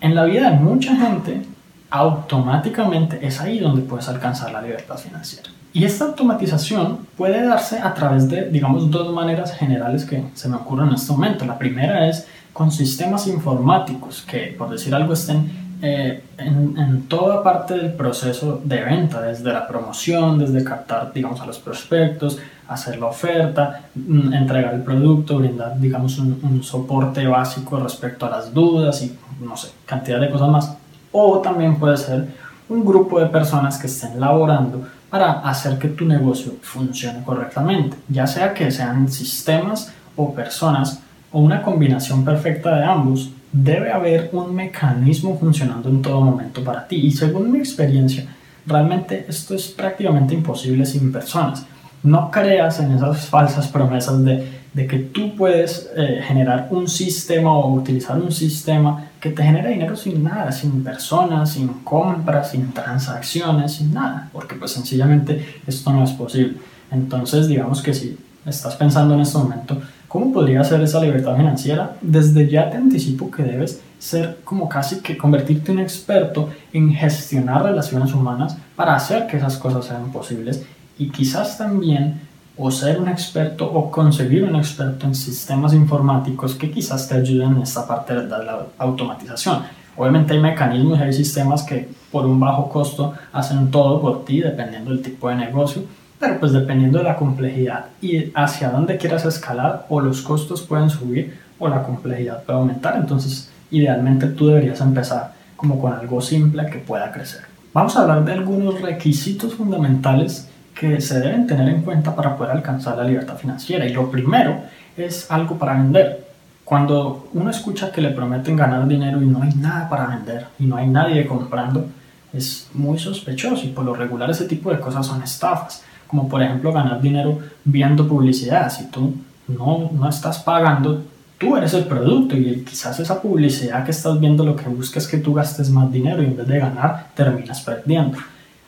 en 0.00 0.14
la 0.14 0.24
vida 0.24 0.50
de 0.50 0.56
mucha 0.56 0.96
gente, 0.96 1.42
automáticamente 1.90 3.26
es 3.26 3.40
ahí 3.40 3.58
donde 3.58 3.82
puedes 3.82 4.08
alcanzar 4.08 4.52
la 4.52 4.62
libertad 4.62 4.96
financiera. 4.96 5.50
Y 5.72 5.84
esta 5.84 6.06
automatización 6.06 7.06
puede 7.16 7.44
darse 7.44 7.78
a 7.78 7.94
través 7.94 8.28
de, 8.28 8.50
digamos, 8.50 8.90
dos 8.90 9.12
maneras 9.14 9.56
generales 9.56 10.04
que 10.04 10.24
se 10.34 10.48
me 10.48 10.56
ocurren 10.56 10.88
en 10.88 10.94
este 10.94 11.12
momento. 11.12 11.44
La 11.44 11.58
primera 11.58 12.08
es 12.08 12.26
con 12.52 12.72
sistemas 12.72 13.28
informáticos 13.28 14.22
que, 14.22 14.54
por 14.58 14.68
decir 14.70 14.94
algo, 14.94 15.12
estén 15.12 15.69
eh, 15.82 16.22
en, 16.38 17.02
toda 17.08 17.42
parte 17.42 17.74
del 17.74 17.92
proceso 17.92 18.60
de 18.64 18.82
venta, 18.82 19.20
desde 19.22 19.52
la 19.52 19.66
promoción, 19.66 20.38
desde 20.38 20.62
captar, 20.62 21.12
digamos, 21.12 21.40
a 21.40 21.46
los 21.46 21.58
prospectos, 21.58 22.38
hacer 22.68 22.98
la 22.98 23.06
oferta, 23.06 23.82
mm, 23.94 24.32
entregar 24.32 24.74
el 24.74 24.82
producto, 24.82 25.38
brindar, 25.38 25.78
digamos, 25.78 26.18
un, 26.18 26.38
un, 26.42 26.62
soporte 26.62 27.26
básico 27.26 27.78
respecto 27.78 28.26
a 28.26 28.30
las 28.30 28.52
dudas 28.52 29.02
y, 29.02 29.16
no 29.40 29.56
sé, 29.56 29.68
cantidad 29.86 30.20
de 30.20 30.30
cosas 30.30 30.48
más. 30.48 30.76
O 31.12 31.38
también 31.40 31.78
puede 31.78 31.96
ser 31.96 32.28
un 32.68 32.84
grupo 32.84 33.18
de 33.18 33.26
personas 33.26 33.78
que 33.78 33.88
estén 33.88 34.20
laborando 34.20 34.86
para 35.10 35.40
hacer 35.40 35.76
que 35.78 35.88
tu 35.88 36.04
negocio 36.04 36.52
funcione 36.62 37.22
correctamente, 37.24 37.96
ya 38.08 38.26
sea 38.26 38.54
que 38.54 38.70
sean 38.70 39.10
sistemas 39.10 39.92
o 40.14 40.32
personas 40.32 41.02
o 41.32 41.40
una 41.40 41.62
combinación 41.62 42.24
perfecta 42.24 42.76
de 42.76 42.84
ambos, 42.84 43.30
debe 43.52 43.92
haber 43.92 44.30
un 44.32 44.54
mecanismo 44.54 45.38
funcionando 45.38 45.88
en 45.88 46.02
todo 46.02 46.20
momento 46.20 46.62
para 46.62 46.86
ti. 46.86 46.96
Y 46.96 47.10
según 47.10 47.50
mi 47.50 47.58
experiencia, 47.58 48.26
realmente 48.66 49.26
esto 49.28 49.54
es 49.54 49.68
prácticamente 49.68 50.34
imposible 50.34 50.86
sin 50.86 51.12
personas. 51.12 51.66
No 52.02 52.30
creas 52.30 52.80
en 52.80 52.92
esas 52.92 53.26
falsas 53.26 53.68
promesas 53.68 54.24
de, 54.24 54.60
de 54.72 54.86
que 54.86 54.98
tú 54.98 55.34
puedes 55.36 55.90
eh, 55.96 56.20
generar 56.22 56.68
un 56.70 56.88
sistema 56.88 57.52
o 57.52 57.74
utilizar 57.74 58.16
un 58.16 58.32
sistema 58.32 59.08
que 59.20 59.30
te 59.30 59.42
genere 59.42 59.70
dinero 59.70 59.96
sin 59.96 60.22
nada, 60.22 60.52
sin 60.52 60.82
personas, 60.84 61.52
sin 61.52 61.68
compras, 61.84 62.52
sin 62.52 62.72
transacciones, 62.72 63.72
sin 63.72 63.92
nada, 63.92 64.30
porque 64.32 64.54
pues 64.54 64.70
sencillamente 64.70 65.60
esto 65.66 65.92
no 65.92 66.04
es 66.04 66.12
posible. 66.12 66.56
Entonces 66.90 67.48
digamos 67.48 67.82
que 67.82 67.92
si 67.92 68.16
estás 68.46 68.76
pensando 68.76 69.14
en 69.14 69.20
este 69.20 69.38
momento, 69.38 69.80
¿Cómo 70.10 70.32
podría 70.32 70.64
ser 70.64 70.80
esa 70.80 71.00
libertad 71.00 71.36
financiera? 71.36 71.94
Desde 72.00 72.48
ya 72.48 72.68
te 72.68 72.76
anticipo 72.76 73.30
que 73.30 73.44
debes 73.44 73.80
ser 74.00 74.40
como 74.42 74.68
casi 74.68 74.96
que 75.02 75.16
convertirte 75.16 75.70
en 75.70 75.78
experto 75.78 76.48
en 76.72 76.92
gestionar 76.92 77.62
relaciones 77.62 78.12
humanas 78.12 78.56
para 78.74 78.96
hacer 78.96 79.28
que 79.28 79.36
esas 79.36 79.56
cosas 79.56 79.84
sean 79.84 80.10
posibles 80.10 80.64
y 80.98 81.10
quizás 81.10 81.56
también 81.56 82.22
o 82.56 82.72
ser 82.72 83.00
un 83.00 83.08
experto 83.08 83.70
o 83.70 83.88
conseguir 83.88 84.42
un 84.42 84.56
experto 84.56 85.06
en 85.06 85.14
sistemas 85.14 85.74
informáticos 85.74 86.56
que 86.56 86.72
quizás 86.72 87.08
te 87.08 87.14
ayuden 87.14 87.52
en 87.52 87.62
esta 87.62 87.86
parte 87.86 88.12
de 88.12 88.26
la 88.26 88.66
automatización. 88.78 89.62
Obviamente 89.96 90.32
hay 90.32 90.40
mecanismos 90.40 90.98
y 90.98 91.02
hay 91.02 91.12
sistemas 91.12 91.62
que 91.62 91.88
por 92.10 92.26
un 92.26 92.40
bajo 92.40 92.68
costo 92.68 93.14
hacen 93.32 93.70
todo 93.70 94.00
por 94.00 94.24
ti 94.24 94.40
dependiendo 94.40 94.90
del 94.90 95.02
tipo 95.02 95.28
de 95.28 95.36
negocio 95.36 95.82
pero 96.20 96.38
pues 96.38 96.52
dependiendo 96.52 96.98
de 96.98 97.04
la 97.04 97.16
complejidad 97.16 97.86
y 98.02 98.30
hacia 98.34 98.68
dónde 98.68 98.98
quieras 98.98 99.24
escalar, 99.24 99.86
o 99.88 100.00
los 100.00 100.20
costos 100.20 100.60
pueden 100.60 100.90
subir 100.90 101.40
o 101.58 101.66
la 101.66 101.82
complejidad 101.82 102.44
puede 102.44 102.58
aumentar. 102.58 102.96
Entonces, 102.96 103.50
idealmente 103.70 104.26
tú 104.26 104.48
deberías 104.48 104.80
empezar 104.82 105.32
como 105.56 105.80
con 105.80 105.94
algo 105.94 106.20
simple 106.20 106.66
que 106.66 106.78
pueda 106.78 107.10
crecer. 107.10 107.40
Vamos 107.72 107.96
a 107.96 108.02
hablar 108.02 108.24
de 108.24 108.32
algunos 108.32 108.82
requisitos 108.82 109.54
fundamentales 109.54 110.48
que 110.74 111.00
se 111.00 111.20
deben 111.20 111.46
tener 111.46 111.68
en 111.68 111.82
cuenta 111.82 112.14
para 112.14 112.36
poder 112.36 112.52
alcanzar 112.52 112.98
la 112.98 113.04
libertad 113.04 113.36
financiera. 113.36 113.86
Y 113.86 113.92
lo 113.92 114.10
primero 114.10 114.60
es 114.96 115.30
algo 115.30 115.56
para 115.56 115.74
vender. 115.74 116.26
Cuando 116.64 117.30
uno 117.32 117.50
escucha 117.50 117.90
que 117.90 118.02
le 118.02 118.10
prometen 118.10 118.56
ganar 118.56 118.86
dinero 118.86 119.22
y 119.22 119.26
no 119.26 119.42
hay 119.42 119.54
nada 119.54 119.88
para 119.88 120.06
vender 120.06 120.46
y 120.58 120.66
no 120.66 120.76
hay 120.76 120.86
nadie 120.86 121.26
comprando, 121.26 121.86
es 122.32 122.68
muy 122.74 122.98
sospechoso 122.98 123.64
y 123.66 123.70
por 123.70 123.84
lo 123.84 123.94
regular 123.94 124.30
ese 124.30 124.44
tipo 124.44 124.70
de 124.70 124.78
cosas 124.78 125.06
son 125.06 125.22
estafas 125.22 125.82
como 126.10 126.28
por 126.28 126.42
ejemplo 126.42 126.72
ganar 126.72 127.00
dinero 127.00 127.38
viendo 127.64 128.06
publicidad. 128.06 128.70
Si 128.70 128.90
tú 128.90 129.14
no, 129.48 129.90
no 129.92 130.08
estás 130.08 130.40
pagando, 130.40 131.02
tú 131.38 131.56
eres 131.56 131.72
el 131.74 131.84
producto 131.84 132.36
y 132.36 132.64
quizás 132.68 132.98
esa 133.00 133.22
publicidad 133.22 133.84
que 133.84 133.92
estás 133.92 134.18
viendo 134.20 134.44
lo 134.44 134.56
que 134.56 134.68
busca 134.68 134.98
es 134.98 135.06
que 135.06 135.18
tú 135.18 135.32
gastes 135.32 135.70
más 135.70 135.90
dinero 135.90 136.22
y 136.22 136.26
en 136.26 136.36
vez 136.36 136.46
de 136.46 136.58
ganar 136.58 137.06
terminas 137.14 137.60
perdiendo. 137.62 138.18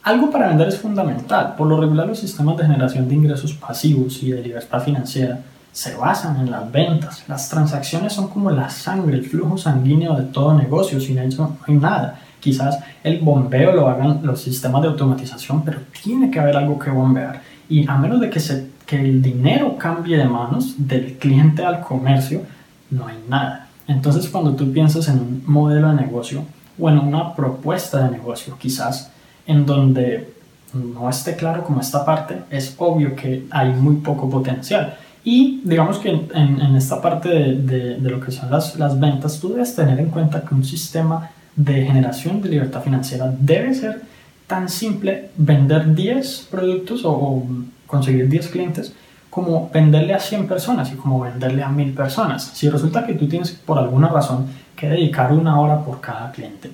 Algo 0.05 0.31
para 0.31 0.49
vender 0.49 0.69
es 0.69 0.79
fundamental. 0.79 1.55
Por 1.57 1.67
lo 1.69 1.81
regular 1.81 2.07
los 2.07 2.19
sistemas 2.19 2.57
de 2.57 2.65
generación 2.65 3.09
de 3.09 3.15
ingresos 3.15 3.53
pasivos 3.53 4.23
y 4.23 4.33
de 4.33 4.43
libertad 4.43 4.83
financiera 4.83 5.41
se 5.73 5.95
basan 5.95 6.41
en 6.41 6.51
las 6.51 6.71
ventas. 6.71 7.25
Las 7.29 7.49
transacciones 7.49 8.13
son 8.13 8.29
como 8.29 8.51
la 8.51 8.69
sangre, 8.69 9.17
el 9.17 9.25
flujo 9.25 9.57
sanguíneo 9.57 10.17
de 10.17 10.25
todo 10.25 10.55
negocio. 10.55 11.01
Sin 11.01 11.19
ello 11.19 11.39
no 11.39 11.57
hay 11.67 11.75
nada. 11.75 12.21
Quizás 12.43 12.81
el 13.05 13.21
bombeo 13.21 13.71
lo 13.71 13.89
hagan 13.89 14.19
los 14.25 14.41
sistemas 14.41 14.83
de 14.83 14.89
automatización, 14.89 15.65
pero 15.65 15.79
tiene 16.03 16.29
que 16.29 16.41
haber 16.41 16.57
algo 16.57 16.77
que 16.77 16.91
bombear. 16.91 17.41
Y 17.69 17.89
a 17.89 17.97
menos 17.97 18.21
de 18.21 18.31
que, 18.31 18.41
se, 18.41 18.69
que 18.85 19.01
el 19.01 19.23
dinero 19.23 19.79
cambie 19.79 20.17
de 20.17 20.25
manos 20.25 20.75
del 20.77 21.19
cliente 21.19 21.65
al 21.65 21.83
comercio, 21.83 22.43
no 22.91 23.07
hay 23.07 23.15
nada. 23.29 23.69
Entonces 23.87 24.29
cuando 24.29 24.57
tú 24.57 24.73
piensas 24.73 25.07
en 25.07 25.21
un 25.21 25.45
modelo 25.47 25.89
de 25.91 26.03
negocio 26.03 26.45
o 26.77 26.91
en 26.91 26.99
una 26.99 27.33
propuesta 27.33 28.03
de 28.03 28.11
negocio, 28.11 28.59
quizás 28.59 29.13
en 29.47 29.65
donde 29.65 30.35
no 30.75 31.09
esté 31.09 31.37
claro 31.37 31.63
como 31.63 31.81
esta 31.81 32.05
parte, 32.05 32.41
es 32.51 32.75
obvio 32.77 33.15
que 33.15 33.47
hay 33.53 33.73
muy 33.73 33.97
poco 33.97 34.29
potencial. 34.29 34.97
Y 35.23 35.61
digamos 35.63 35.99
que 35.99 36.09
en, 36.11 36.77
esta 36.77 37.01
parte 37.01 37.29
de, 37.29 37.55
de, 37.55 38.01
de, 38.01 38.11
lo 38.11 38.19
que 38.19 38.33
son 38.33 38.51
las, 38.51 38.77
las 38.77 38.99
ventas, 38.99 39.39
tú 39.39 39.51
debes 39.51 39.77
tener 39.77 40.01
en 40.01 40.09
cuenta 40.09 40.41
que 40.43 40.57
un 40.57 40.65
sistema 40.65 41.31
de 41.57 41.85
generación 41.85 42.41
de 42.41 42.49
libertad 42.49 42.83
financiera 42.83 43.33
debe 43.39 43.75
ser 43.75 44.03
tan 44.47 44.69
simple 44.69 45.31
vender 45.37 45.95
10 45.95 46.49
productos 46.51 47.03
o, 47.05 47.43
conseguir 47.87 48.29
10 48.29 48.49
clientes 48.49 48.95
como 49.29 49.71
venderle 49.71 50.15
a 50.15 50.19
100 50.19 50.49
personas 50.49 50.91
y 50.93 50.97
como 50.97 51.21
venderle 51.21 51.63
a 51.63 51.69
1000 51.69 51.93
personas. 51.95 52.43
Si 52.55 52.69
resulta 52.71 53.07
que 53.07 53.15
tú 53.15 53.29
tienes 53.29 53.51
por 53.51 53.79
alguna 53.79 54.09
razón 54.09 54.47
que 54.75 54.89
dedicar 54.89 55.33
una 55.33 55.61
hora 55.61 55.85
por 55.85 56.01
cada 56.01 56.33
cliente 56.33 56.71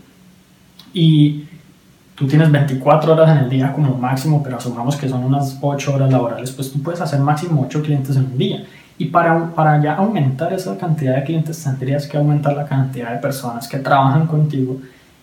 y 0.93 1.45
tú 2.15 2.27
tienes 2.27 2.51
24 2.51 3.13
horas 3.13 3.31
en 3.31 3.45
el 3.45 3.51
día 3.51 3.73
como 3.73 3.97
máximo, 3.97 4.43
pero 4.43 4.57
asumamos 4.57 4.97
que 4.97 5.09
son 5.09 5.25
unas 5.25 5.59
8 5.61 5.95
horas 5.95 6.11
laborales, 6.11 6.51
pues 6.53 6.73
tú 6.73 6.83
puedes 6.83 7.01
hacer 7.01 7.21
máximo 7.21 7.63
8 7.67 7.83
clientes 7.83 8.17
en 8.17 8.25
un 8.25 8.39
día. 8.39 8.65
Y 8.99 9.07
para, 9.07 9.55
para 9.55 9.81
ya 9.81 9.95
aumentar 9.95 10.53
esa 10.53 10.77
cantidad 10.77 11.15
de 11.15 11.25
clientes 11.25 11.63
tendrías 11.63 12.07
que 12.07 12.17
aumentar 12.17 12.55
la 12.57 12.67
cantidad 12.67 13.13
de 13.13 13.19
personas 13.19 13.69
que 13.69 13.79
trabajan 13.79 14.27
contigo 14.27 14.81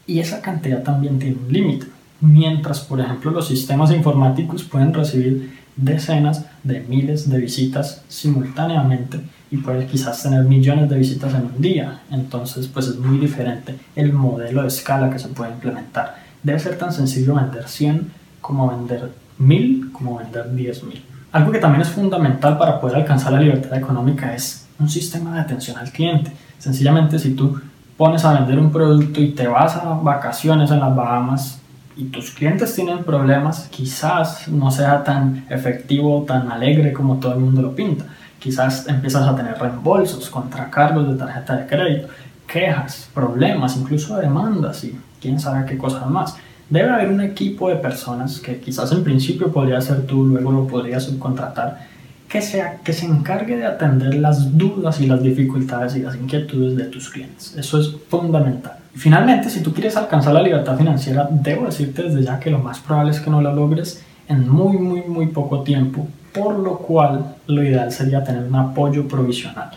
y 0.07 0.19
esa 0.19 0.41
cantidad 0.41 0.81
también 0.81 1.19
tiene 1.19 1.37
un 1.37 1.51
límite. 1.51 1.87
Mientras, 2.21 2.79
por 2.79 3.01
ejemplo, 3.01 3.31
los 3.31 3.47
sistemas 3.47 3.91
informáticos 3.91 4.63
pueden 4.63 4.93
recibir 4.93 5.53
decenas 5.75 6.45
de 6.63 6.79
miles 6.81 7.29
de 7.29 7.37
visitas 7.39 8.03
simultáneamente 8.07 9.19
y 9.51 9.57
puedes 9.57 9.89
quizás 9.89 10.23
tener 10.23 10.43
millones 10.43 10.89
de 10.89 10.97
visitas 10.97 11.33
en 11.33 11.45
un 11.45 11.61
día. 11.61 12.01
Entonces, 12.11 12.67
pues 12.67 12.87
es 12.87 12.97
muy 12.97 13.17
diferente 13.17 13.75
el 13.95 14.13
modelo 14.13 14.61
de 14.61 14.69
escala 14.69 15.09
que 15.09 15.19
se 15.19 15.27
puede 15.27 15.51
implementar. 15.51 16.15
Debe 16.43 16.59
ser 16.59 16.77
tan 16.77 16.93
sencillo 16.93 17.35
vender 17.35 17.67
100 17.67 18.11
como 18.39 18.69
vender 18.69 19.11
1000 19.37 19.91
como 19.91 20.17
vender 20.17 20.51
10.000. 20.51 21.14
Algo 21.35 21.51
que 21.51 21.59
también 21.59 21.81
es 21.81 21.89
fundamental 21.89 22.57
para 22.57 22.79
poder 22.79 22.95
alcanzar 22.95 23.33
la 23.33 23.41
libertad 23.41 23.77
económica 23.77 24.33
es 24.33 24.65
un 24.79 24.87
sistema 24.87 25.33
de 25.33 25.41
atención 25.41 25.77
al 25.77 25.91
cliente. 25.91 26.31
Sencillamente, 26.59 27.19
si 27.19 27.33
tú 27.33 27.59
pones 27.97 28.23
a 28.23 28.31
vender 28.31 28.57
un 28.57 28.71
producto 28.71 29.19
y 29.19 29.31
te 29.31 29.45
vas 29.45 29.75
a 29.75 29.95
vacaciones 29.95 30.71
en 30.71 30.79
las 30.79 30.95
Bahamas 30.95 31.59
y 31.97 32.05
tus 32.05 32.31
clientes 32.31 32.73
tienen 32.73 33.03
problemas, 33.03 33.67
quizás 33.69 34.47
no 34.47 34.71
sea 34.71 35.03
tan 35.03 35.45
efectivo, 35.49 36.23
tan 36.25 36.49
alegre 36.49 36.93
como 36.93 37.17
todo 37.17 37.33
el 37.33 37.41
mundo 37.41 37.61
lo 37.61 37.75
pinta. 37.75 38.05
Quizás 38.39 38.87
empiezas 38.87 39.27
a 39.27 39.35
tener 39.35 39.59
reembolsos, 39.59 40.29
contracargos 40.29 41.05
de 41.05 41.15
tarjeta 41.15 41.57
de 41.57 41.67
crédito, 41.67 42.07
quejas, 42.47 43.09
problemas, 43.13 43.75
incluso 43.75 44.15
demandas 44.15 44.85
y 44.85 44.97
quién 45.19 45.37
sabe 45.37 45.65
qué 45.65 45.77
cosas 45.77 46.09
más 46.09 46.37
debe 46.69 46.89
haber 46.89 47.09
un 47.09 47.21
equipo 47.21 47.69
de 47.69 47.75
personas 47.75 48.39
que 48.39 48.59
quizás 48.59 48.91
en 48.91 49.03
principio 49.03 49.51
podría 49.51 49.79
ser 49.81 50.05
tú, 50.05 50.25
luego 50.25 50.51
lo 50.51 50.67
podrías 50.67 51.03
subcontratar, 51.03 51.87
que, 52.27 52.41
sea, 52.41 52.77
que 52.83 52.93
se 52.93 53.05
encargue 53.05 53.57
de 53.57 53.65
atender 53.65 54.15
las 54.15 54.57
dudas 54.57 54.99
y 54.99 55.07
las 55.07 55.21
dificultades 55.21 55.95
y 55.95 56.01
las 56.01 56.15
inquietudes 56.15 56.75
de 56.75 56.85
tus 56.85 57.09
clientes. 57.09 57.55
Eso 57.55 57.79
es 57.79 57.95
fundamental. 58.09 58.77
Y 58.95 58.97
finalmente, 58.97 59.49
si 59.49 59.61
tú 59.61 59.73
quieres 59.73 59.95
alcanzar 59.95 60.33
la 60.33 60.41
libertad 60.41 60.77
financiera, 60.77 61.27
debo 61.29 61.65
decirte 61.65 62.03
desde 62.03 62.23
ya 62.23 62.39
que 62.39 62.49
lo 62.49 62.59
más 62.59 62.79
probable 62.79 63.11
es 63.11 63.19
que 63.19 63.29
no 63.29 63.41
la 63.41 63.53
logres 63.53 64.03
en 64.27 64.49
muy, 64.49 64.77
muy, 64.77 65.01
muy 65.01 65.27
poco 65.27 65.61
tiempo, 65.61 66.07
por 66.33 66.57
lo 66.57 66.79
cual 66.79 67.35
lo 67.47 67.63
ideal 67.63 67.91
sería 67.91 68.23
tener 68.23 68.43
un 68.43 68.55
apoyo 68.55 69.07
provisional. 69.07 69.69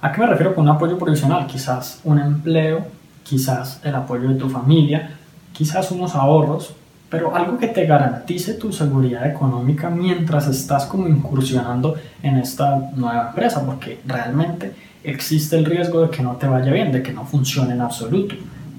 ¿A 0.00 0.10
qué 0.10 0.20
me 0.20 0.26
refiero 0.26 0.54
con 0.54 0.64
un 0.64 0.70
apoyo 0.74 0.98
provisional? 0.98 1.46
Quizás 1.46 2.00
un 2.02 2.18
empleo, 2.18 2.84
quizás 3.22 3.80
el 3.84 3.94
apoyo 3.94 4.28
de 4.28 4.34
tu 4.34 4.48
familia, 4.48 5.16
quizás 5.52 5.90
unos 5.90 6.14
ahorros, 6.14 6.74
pero 7.10 7.36
algo 7.36 7.58
que 7.58 7.68
te 7.68 7.84
garantice 7.84 8.54
tu 8.54 8.72
seguridad 8.72 9.26
económica 9.30 9.90
mientras 9.90 10.48
estás 10.48 10.86
como 10.86 11.06
incursionando 11.08 11.94
en 12.22 12.38
esta 12.38 12.90
nueva 12.96 13.28
empresa, 13.28 13.64
porque 13.66 14.00
realmente 14.06 14.72
existe 15.04 15.56
el 15.56 15.64
riesgo 15.64 16.00
de 16.00 16.10
que 16.10 16.22
no 16.22 16.36
te 16.36 16.46
vaya 16.46 16.72
bien, 16.72 16.90
de 16.90 17.02
que 17.02 17.12
no 17.12 17.24
funcione 17.24 17.74
en 17.74 17.82
absoluto. 17.82 18.34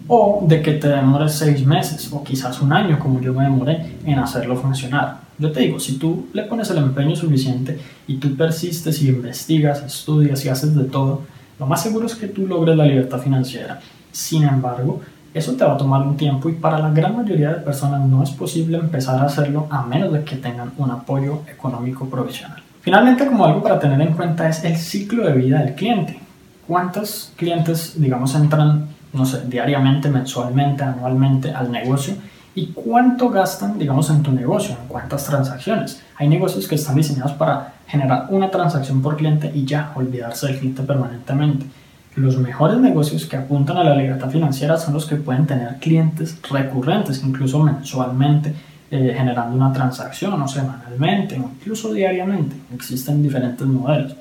o 0.08 0.44
de 0.46 0.62
que 0.62 0.74
te 0.74 0.90
demores 0.90 1.34
seis 1.34 1.66
meses 1.66 2.12
o 2.12 2.24
quizás 2.24 2.62
un 2.62 2.74
año 2.74 3.00
como 3.00 3.22
yo 3.22 3.34
me 3.34 3.44
demoré 3.44 3.96
en 4.06 4.20
hacerlo 4.20 4.58
funcionar. 4.58 5.22
Yo 5.40 5.52
te 5.52 5.62
digo, 5.62 5.80
si 5.80 5.98
tú 5.98 6.28
le 6.34 6.44
pones 6.44 6.70
el 6.70 6.78
empeño 6.78 7.16
suficiente 7.16 7.80
y 8.06 8.18
tú 8.18 8.36
persistes 8.36 9.02
y 9.02 9.10
investigas, 9.10 9.82
estudias 9.82 10.44
y 10.46 10.50
haces 10.50 10.76
de 10.76 10.84
todo, 10.84 11.22
lo 11.60 11.66
más 11.66 11.82
seguro 11.82 12.06
es 12.06 12.16
que 12.16 12.28
tú 12.28 12.46
logres 12.48 12.76
la 12.76 12.86
libertad 12.86 13.20
financiera. 13.20 13.80
Sin 14.12 14.44
embargo, 14.44 15.02
eso 15.34 15.54
te 15.54 15.66
va 15.66 15.74
a 15.74 15.78
tomar 15.78 16.02
un 16.02 16.16
tiempo 16.16 16.50
y 16.50 16.54
para 16.54 16.80
la 16.80 16.90
gran 16.92 17.16
mayoría 17.18 17.50
de 17.50 17.62
personas 17.62 18.02
no 18.02 18.22
es 18.22 18.30
posible 18.32 18.78
empezar 18.78 19.20
a 19.20 19.26
hacerlo 19.26 19.68
a 19.70 19.84
menos 19.84 20.14
de 20.14 20.24
que 20.24 20.36
tengan 20.36 20.72
un 20.78 20.92
apoyo 20.92 21.42
económico 21.48 22.06
provisional. 22.06 22.62
Finalmente, 22.82 23.26
como 23.26 23.46
algo 23.46 23.64
para 23.64 23.80
tener 23.80 24.00
en 24.02 24.14
cuenta 24.14 24.48
es 24.48 24.64
el 24.64 24.76
ciclo 24.76 25.26
de 25.26 25.34
vida 25.34 25.60
del 25.60 25.74
cliente. 25.74 26.20
¿Cuántos 26.68 27.32
clientes, 27.36 27.94
digamos, 27.98 28.36
entran, 28.36 28.88
no 29.14 29.26
sé, 29.26 29.42
diariamente, 29.48 30.10
mensualmente, 30.10 30.84
anualmente 30.84 31.52
al 31.52 31.72
negocio? 31.72 32.16
¿Y 32.56 32.68
cuánto 32.68 33.30
gastan, 33.30 33.80
digamos, 33.80 34.10
en 34.10 34.22
tu 34.22 34.32
negocio? 34.32 34.76
¿En 34.80 34.88
cuántas 34.88 35.26
transacciones? 35.26 36.02
Hay 36.18 36.28
negocios 36.28 36.68
que 36.68 36.76
están 36.76 36.96
diseñados 36.96 37.32
para 37.34 37.74
generar 37.88 38.28
una 38.30 38.52
transacción 38.52 39.02
por 39.02 39.18
cliente 39.18 39.52
y 39.54 39.66
ya 39.66 39.92
olvidarse 39.96 40.48
del 40.48 40.60
cliente 40.60 40.84
permanentemente. 40.84 41.66
Los 42.16 42.38
mejores 42.38 42.78
negocios 42.78 43.26
que 43.26 43.38
apuntan 43.38 43.78
a 43.78 43.84
la 43.84 43.96
libertad 43.96 44.30
financiera 44.30 44.78
son 44.78 44.94
los 44.94 45.08
que 45.08 45.16
pueden 45.16 45.48
tener 45.48 45.78
clientes 45.80 46.38
recurrentes, 46.48 47.24
incluso 47.24 47.60
mensualmente, 47.60 48.54
eh, 48.92 49.14
generando 49.18 49.56
una 49.56 49.74
transacción 49.74 50.40
o 50.40 50.48
semanalmente 50.48 51.40
o 51.40 51.50
incluso 51.56 51.92
diariamente. 51.92 52.56
Existen 52.74 53.24
diferentes 53.24 53.66
modelos. 53.66 54.16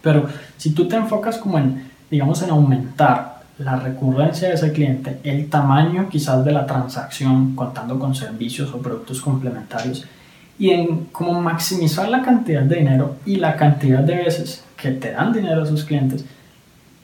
Pero 0.00 0.26
si 0.56 0.70
tú 0.70 0.86
te 0.86 0.94
enfocas 0.94 1.38
como 1.38 1.58
en, 1.58 1.90
digamos, 2.08 2.40
en 2.42 2.50
aumentar 2.50 3.42
la 3.58 3.74
recurrencia 3.74 4.48
de 4.48 4.54
ese 4.54 4.70
cliente, 4.70 5.18
el 5.24 5.48
tamaño 5.48 6.08
quizás 6.08 6.44
de 6.44 6.52
la 6.52 6.64
transacción 6.64 7.56
contando 7.56 7.98
con 7.98 8.14
servicios 8.14 8.72
o 8.72 8.78
productos 8.78 9.20
complementarios 9.20 10.04
y 10.58 10.70
en 10.70 11.06
cómo 11.06 11.40
maximizar 11.40 12.08
la 12.08 12.22
cantidad 12.22 12.62
de 12.62 12.76
dinero 12.76 13.16
y 13.26 13.36
la 13.36 13.56
cantidad 13.56 14.00
de 14.00 14.14
veces 14.14 14.62
que 14.76 14.92
te 14.92 15.10
dan 15.10 15.32
dinero 15.32 15.62
a 15.62 15.66
sus 15.66 15.84
clientes, 15.84 16.24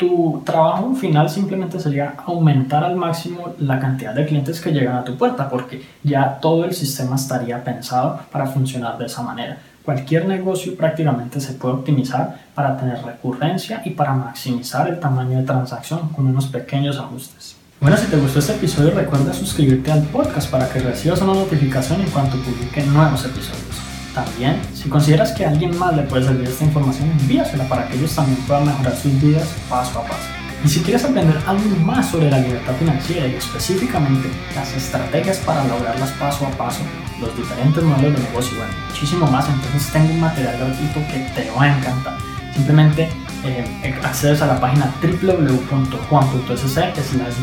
tu 0.03 0.43
trabajo 0.45 0.95
final 0.97 1.31
simplemente 1.31 1.79
sería 1.79 2.15
aumentar 2.27 2.83
al 2.83 2.97
máximo 2.97 3.55
la 3.61 3.79
cantidad 3.79 4.13
de 4.13 4.27
clientes 4.27 4.61
que 4.61 4.73
llegan 4.73 4.97
a 4.97 5.05
tu 5.05 5.17
puerta 5.17 5.49
porque 5.49 5.81
ya 6.03 6.41
todo 6.41 6.65
el 6.65 6.75
sistema 6.75 7.15
estaría 7.15 7.63
pensado 7.63 8.19
para 8.33 8.47
funcionar 8.47 8.99
de 8.99 9.07
esa 9.07 9.23
manera. 9.23 9.59
Cualquier 9.85 10.27
negocio 10.27 10.77
prácticamente 10.77 11.41
se 11.41 11.53
puede 11.53 11.75
optimizar 11.75 12.41
para 12.53 12.77
tener 12.77 13.01
recurrencia 13.05 13.81
y 13.85 13.91
para 13.91 14.13
maximizar 14.13 14.89
el 14.89 14.99
tamaño 14.99 15.39
de 15.39 15.45
transacción 15.45 16.09
con 16.09 16.27
unos 16.27 16.47
pequeños 16.47 16.99
ajustes. 16.99 17.57
Bueno, 17.81 17.97
si 17.97 18.07
te 18.07 18.17
gustó 18.17 18.41
este 18.41 18.55
episodio 18.55 18.91
recuerda 18.91 19.33
suscribirte 19.33 19.93
al 19.93 20.03
podcast 20.03 20.51
para 20.51 20.69
que 20.69 20.81
recibas 20.81 21.21
una 21.23 21.35
notificación 21.35 22.01
en 22.01 22.11
cuanto 22.11 22.37
publique 22.39 22.83
nuevos 22.83 23.25
episodios. 23.25 23.92
También, 24.15 24.61
si 24.75 24.89
consideras 24.89 25.33
que 25.33 25.47
a 25.47 25.49
alguien 25.49 25.79
más 25.79 25.97
le 25.97 26.03
puede 26.03 26.25
servir 26.25 26.49
esta 26.49 26.65
información, 26.65 27.11
envíasela 27.21 27.65
para 27.69 27.89
que 27.89 27.97
ellos 27.97 28.15
también 28.15 28.37
puedan 28.47 28.67
mejorar 28.67 28.95
sus 28.97 29.21
vidas 29.21 29.49
paso 29.69 30.01
a 30.01 30.03
paso. 30.03 30.29
Y 30.65 30.69
si 30.69 30.81
quieres 30.81 31.05
aprender 31.05 31.37
algo 31.47 31.65
más 31.85 32.11
sobre 32.11 32.31
la 32.31 32.39
libertad 32.39 32.75
financiera 32.79 33.27
y 33.27 33.35
específicamente 33.35 34.29
las 34.55 34.73
estrategias 34.75 35.39
para 35.39 35.65
lograrlas 35.65 36.11
paso 36.13 36.47
a 36.47 36.51
paso, 36.51 36.83
los 37.21 37.37
diferentes 37.37 37.83
modelos 37.83 38.15
de 38.15 38.21
negocio 38.29 38.59
y 38.59 38.93
muchísimo 38.93 39.27
más, 39.27 39.49
entonces 39.49 39.93
tengo 39.93 40.13
un 40.13 40.21
material 40.21 40.59
gratuito 40.59 41.01
que 41.11 41.19
te 41.35 41.51
va 41.51 41.65
a 41.65 41.79
encantar. 41.79 42.17
Simplemente 42.55 43.09
eh, 43.45 43.99
accedes 44.05 44.41
a 44.43 44.47
la 44.47 44.61
página 44.61 44.93
www.juan.sc 45.03 46.79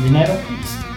dinero 0.02 0.32
y 0.48 0.89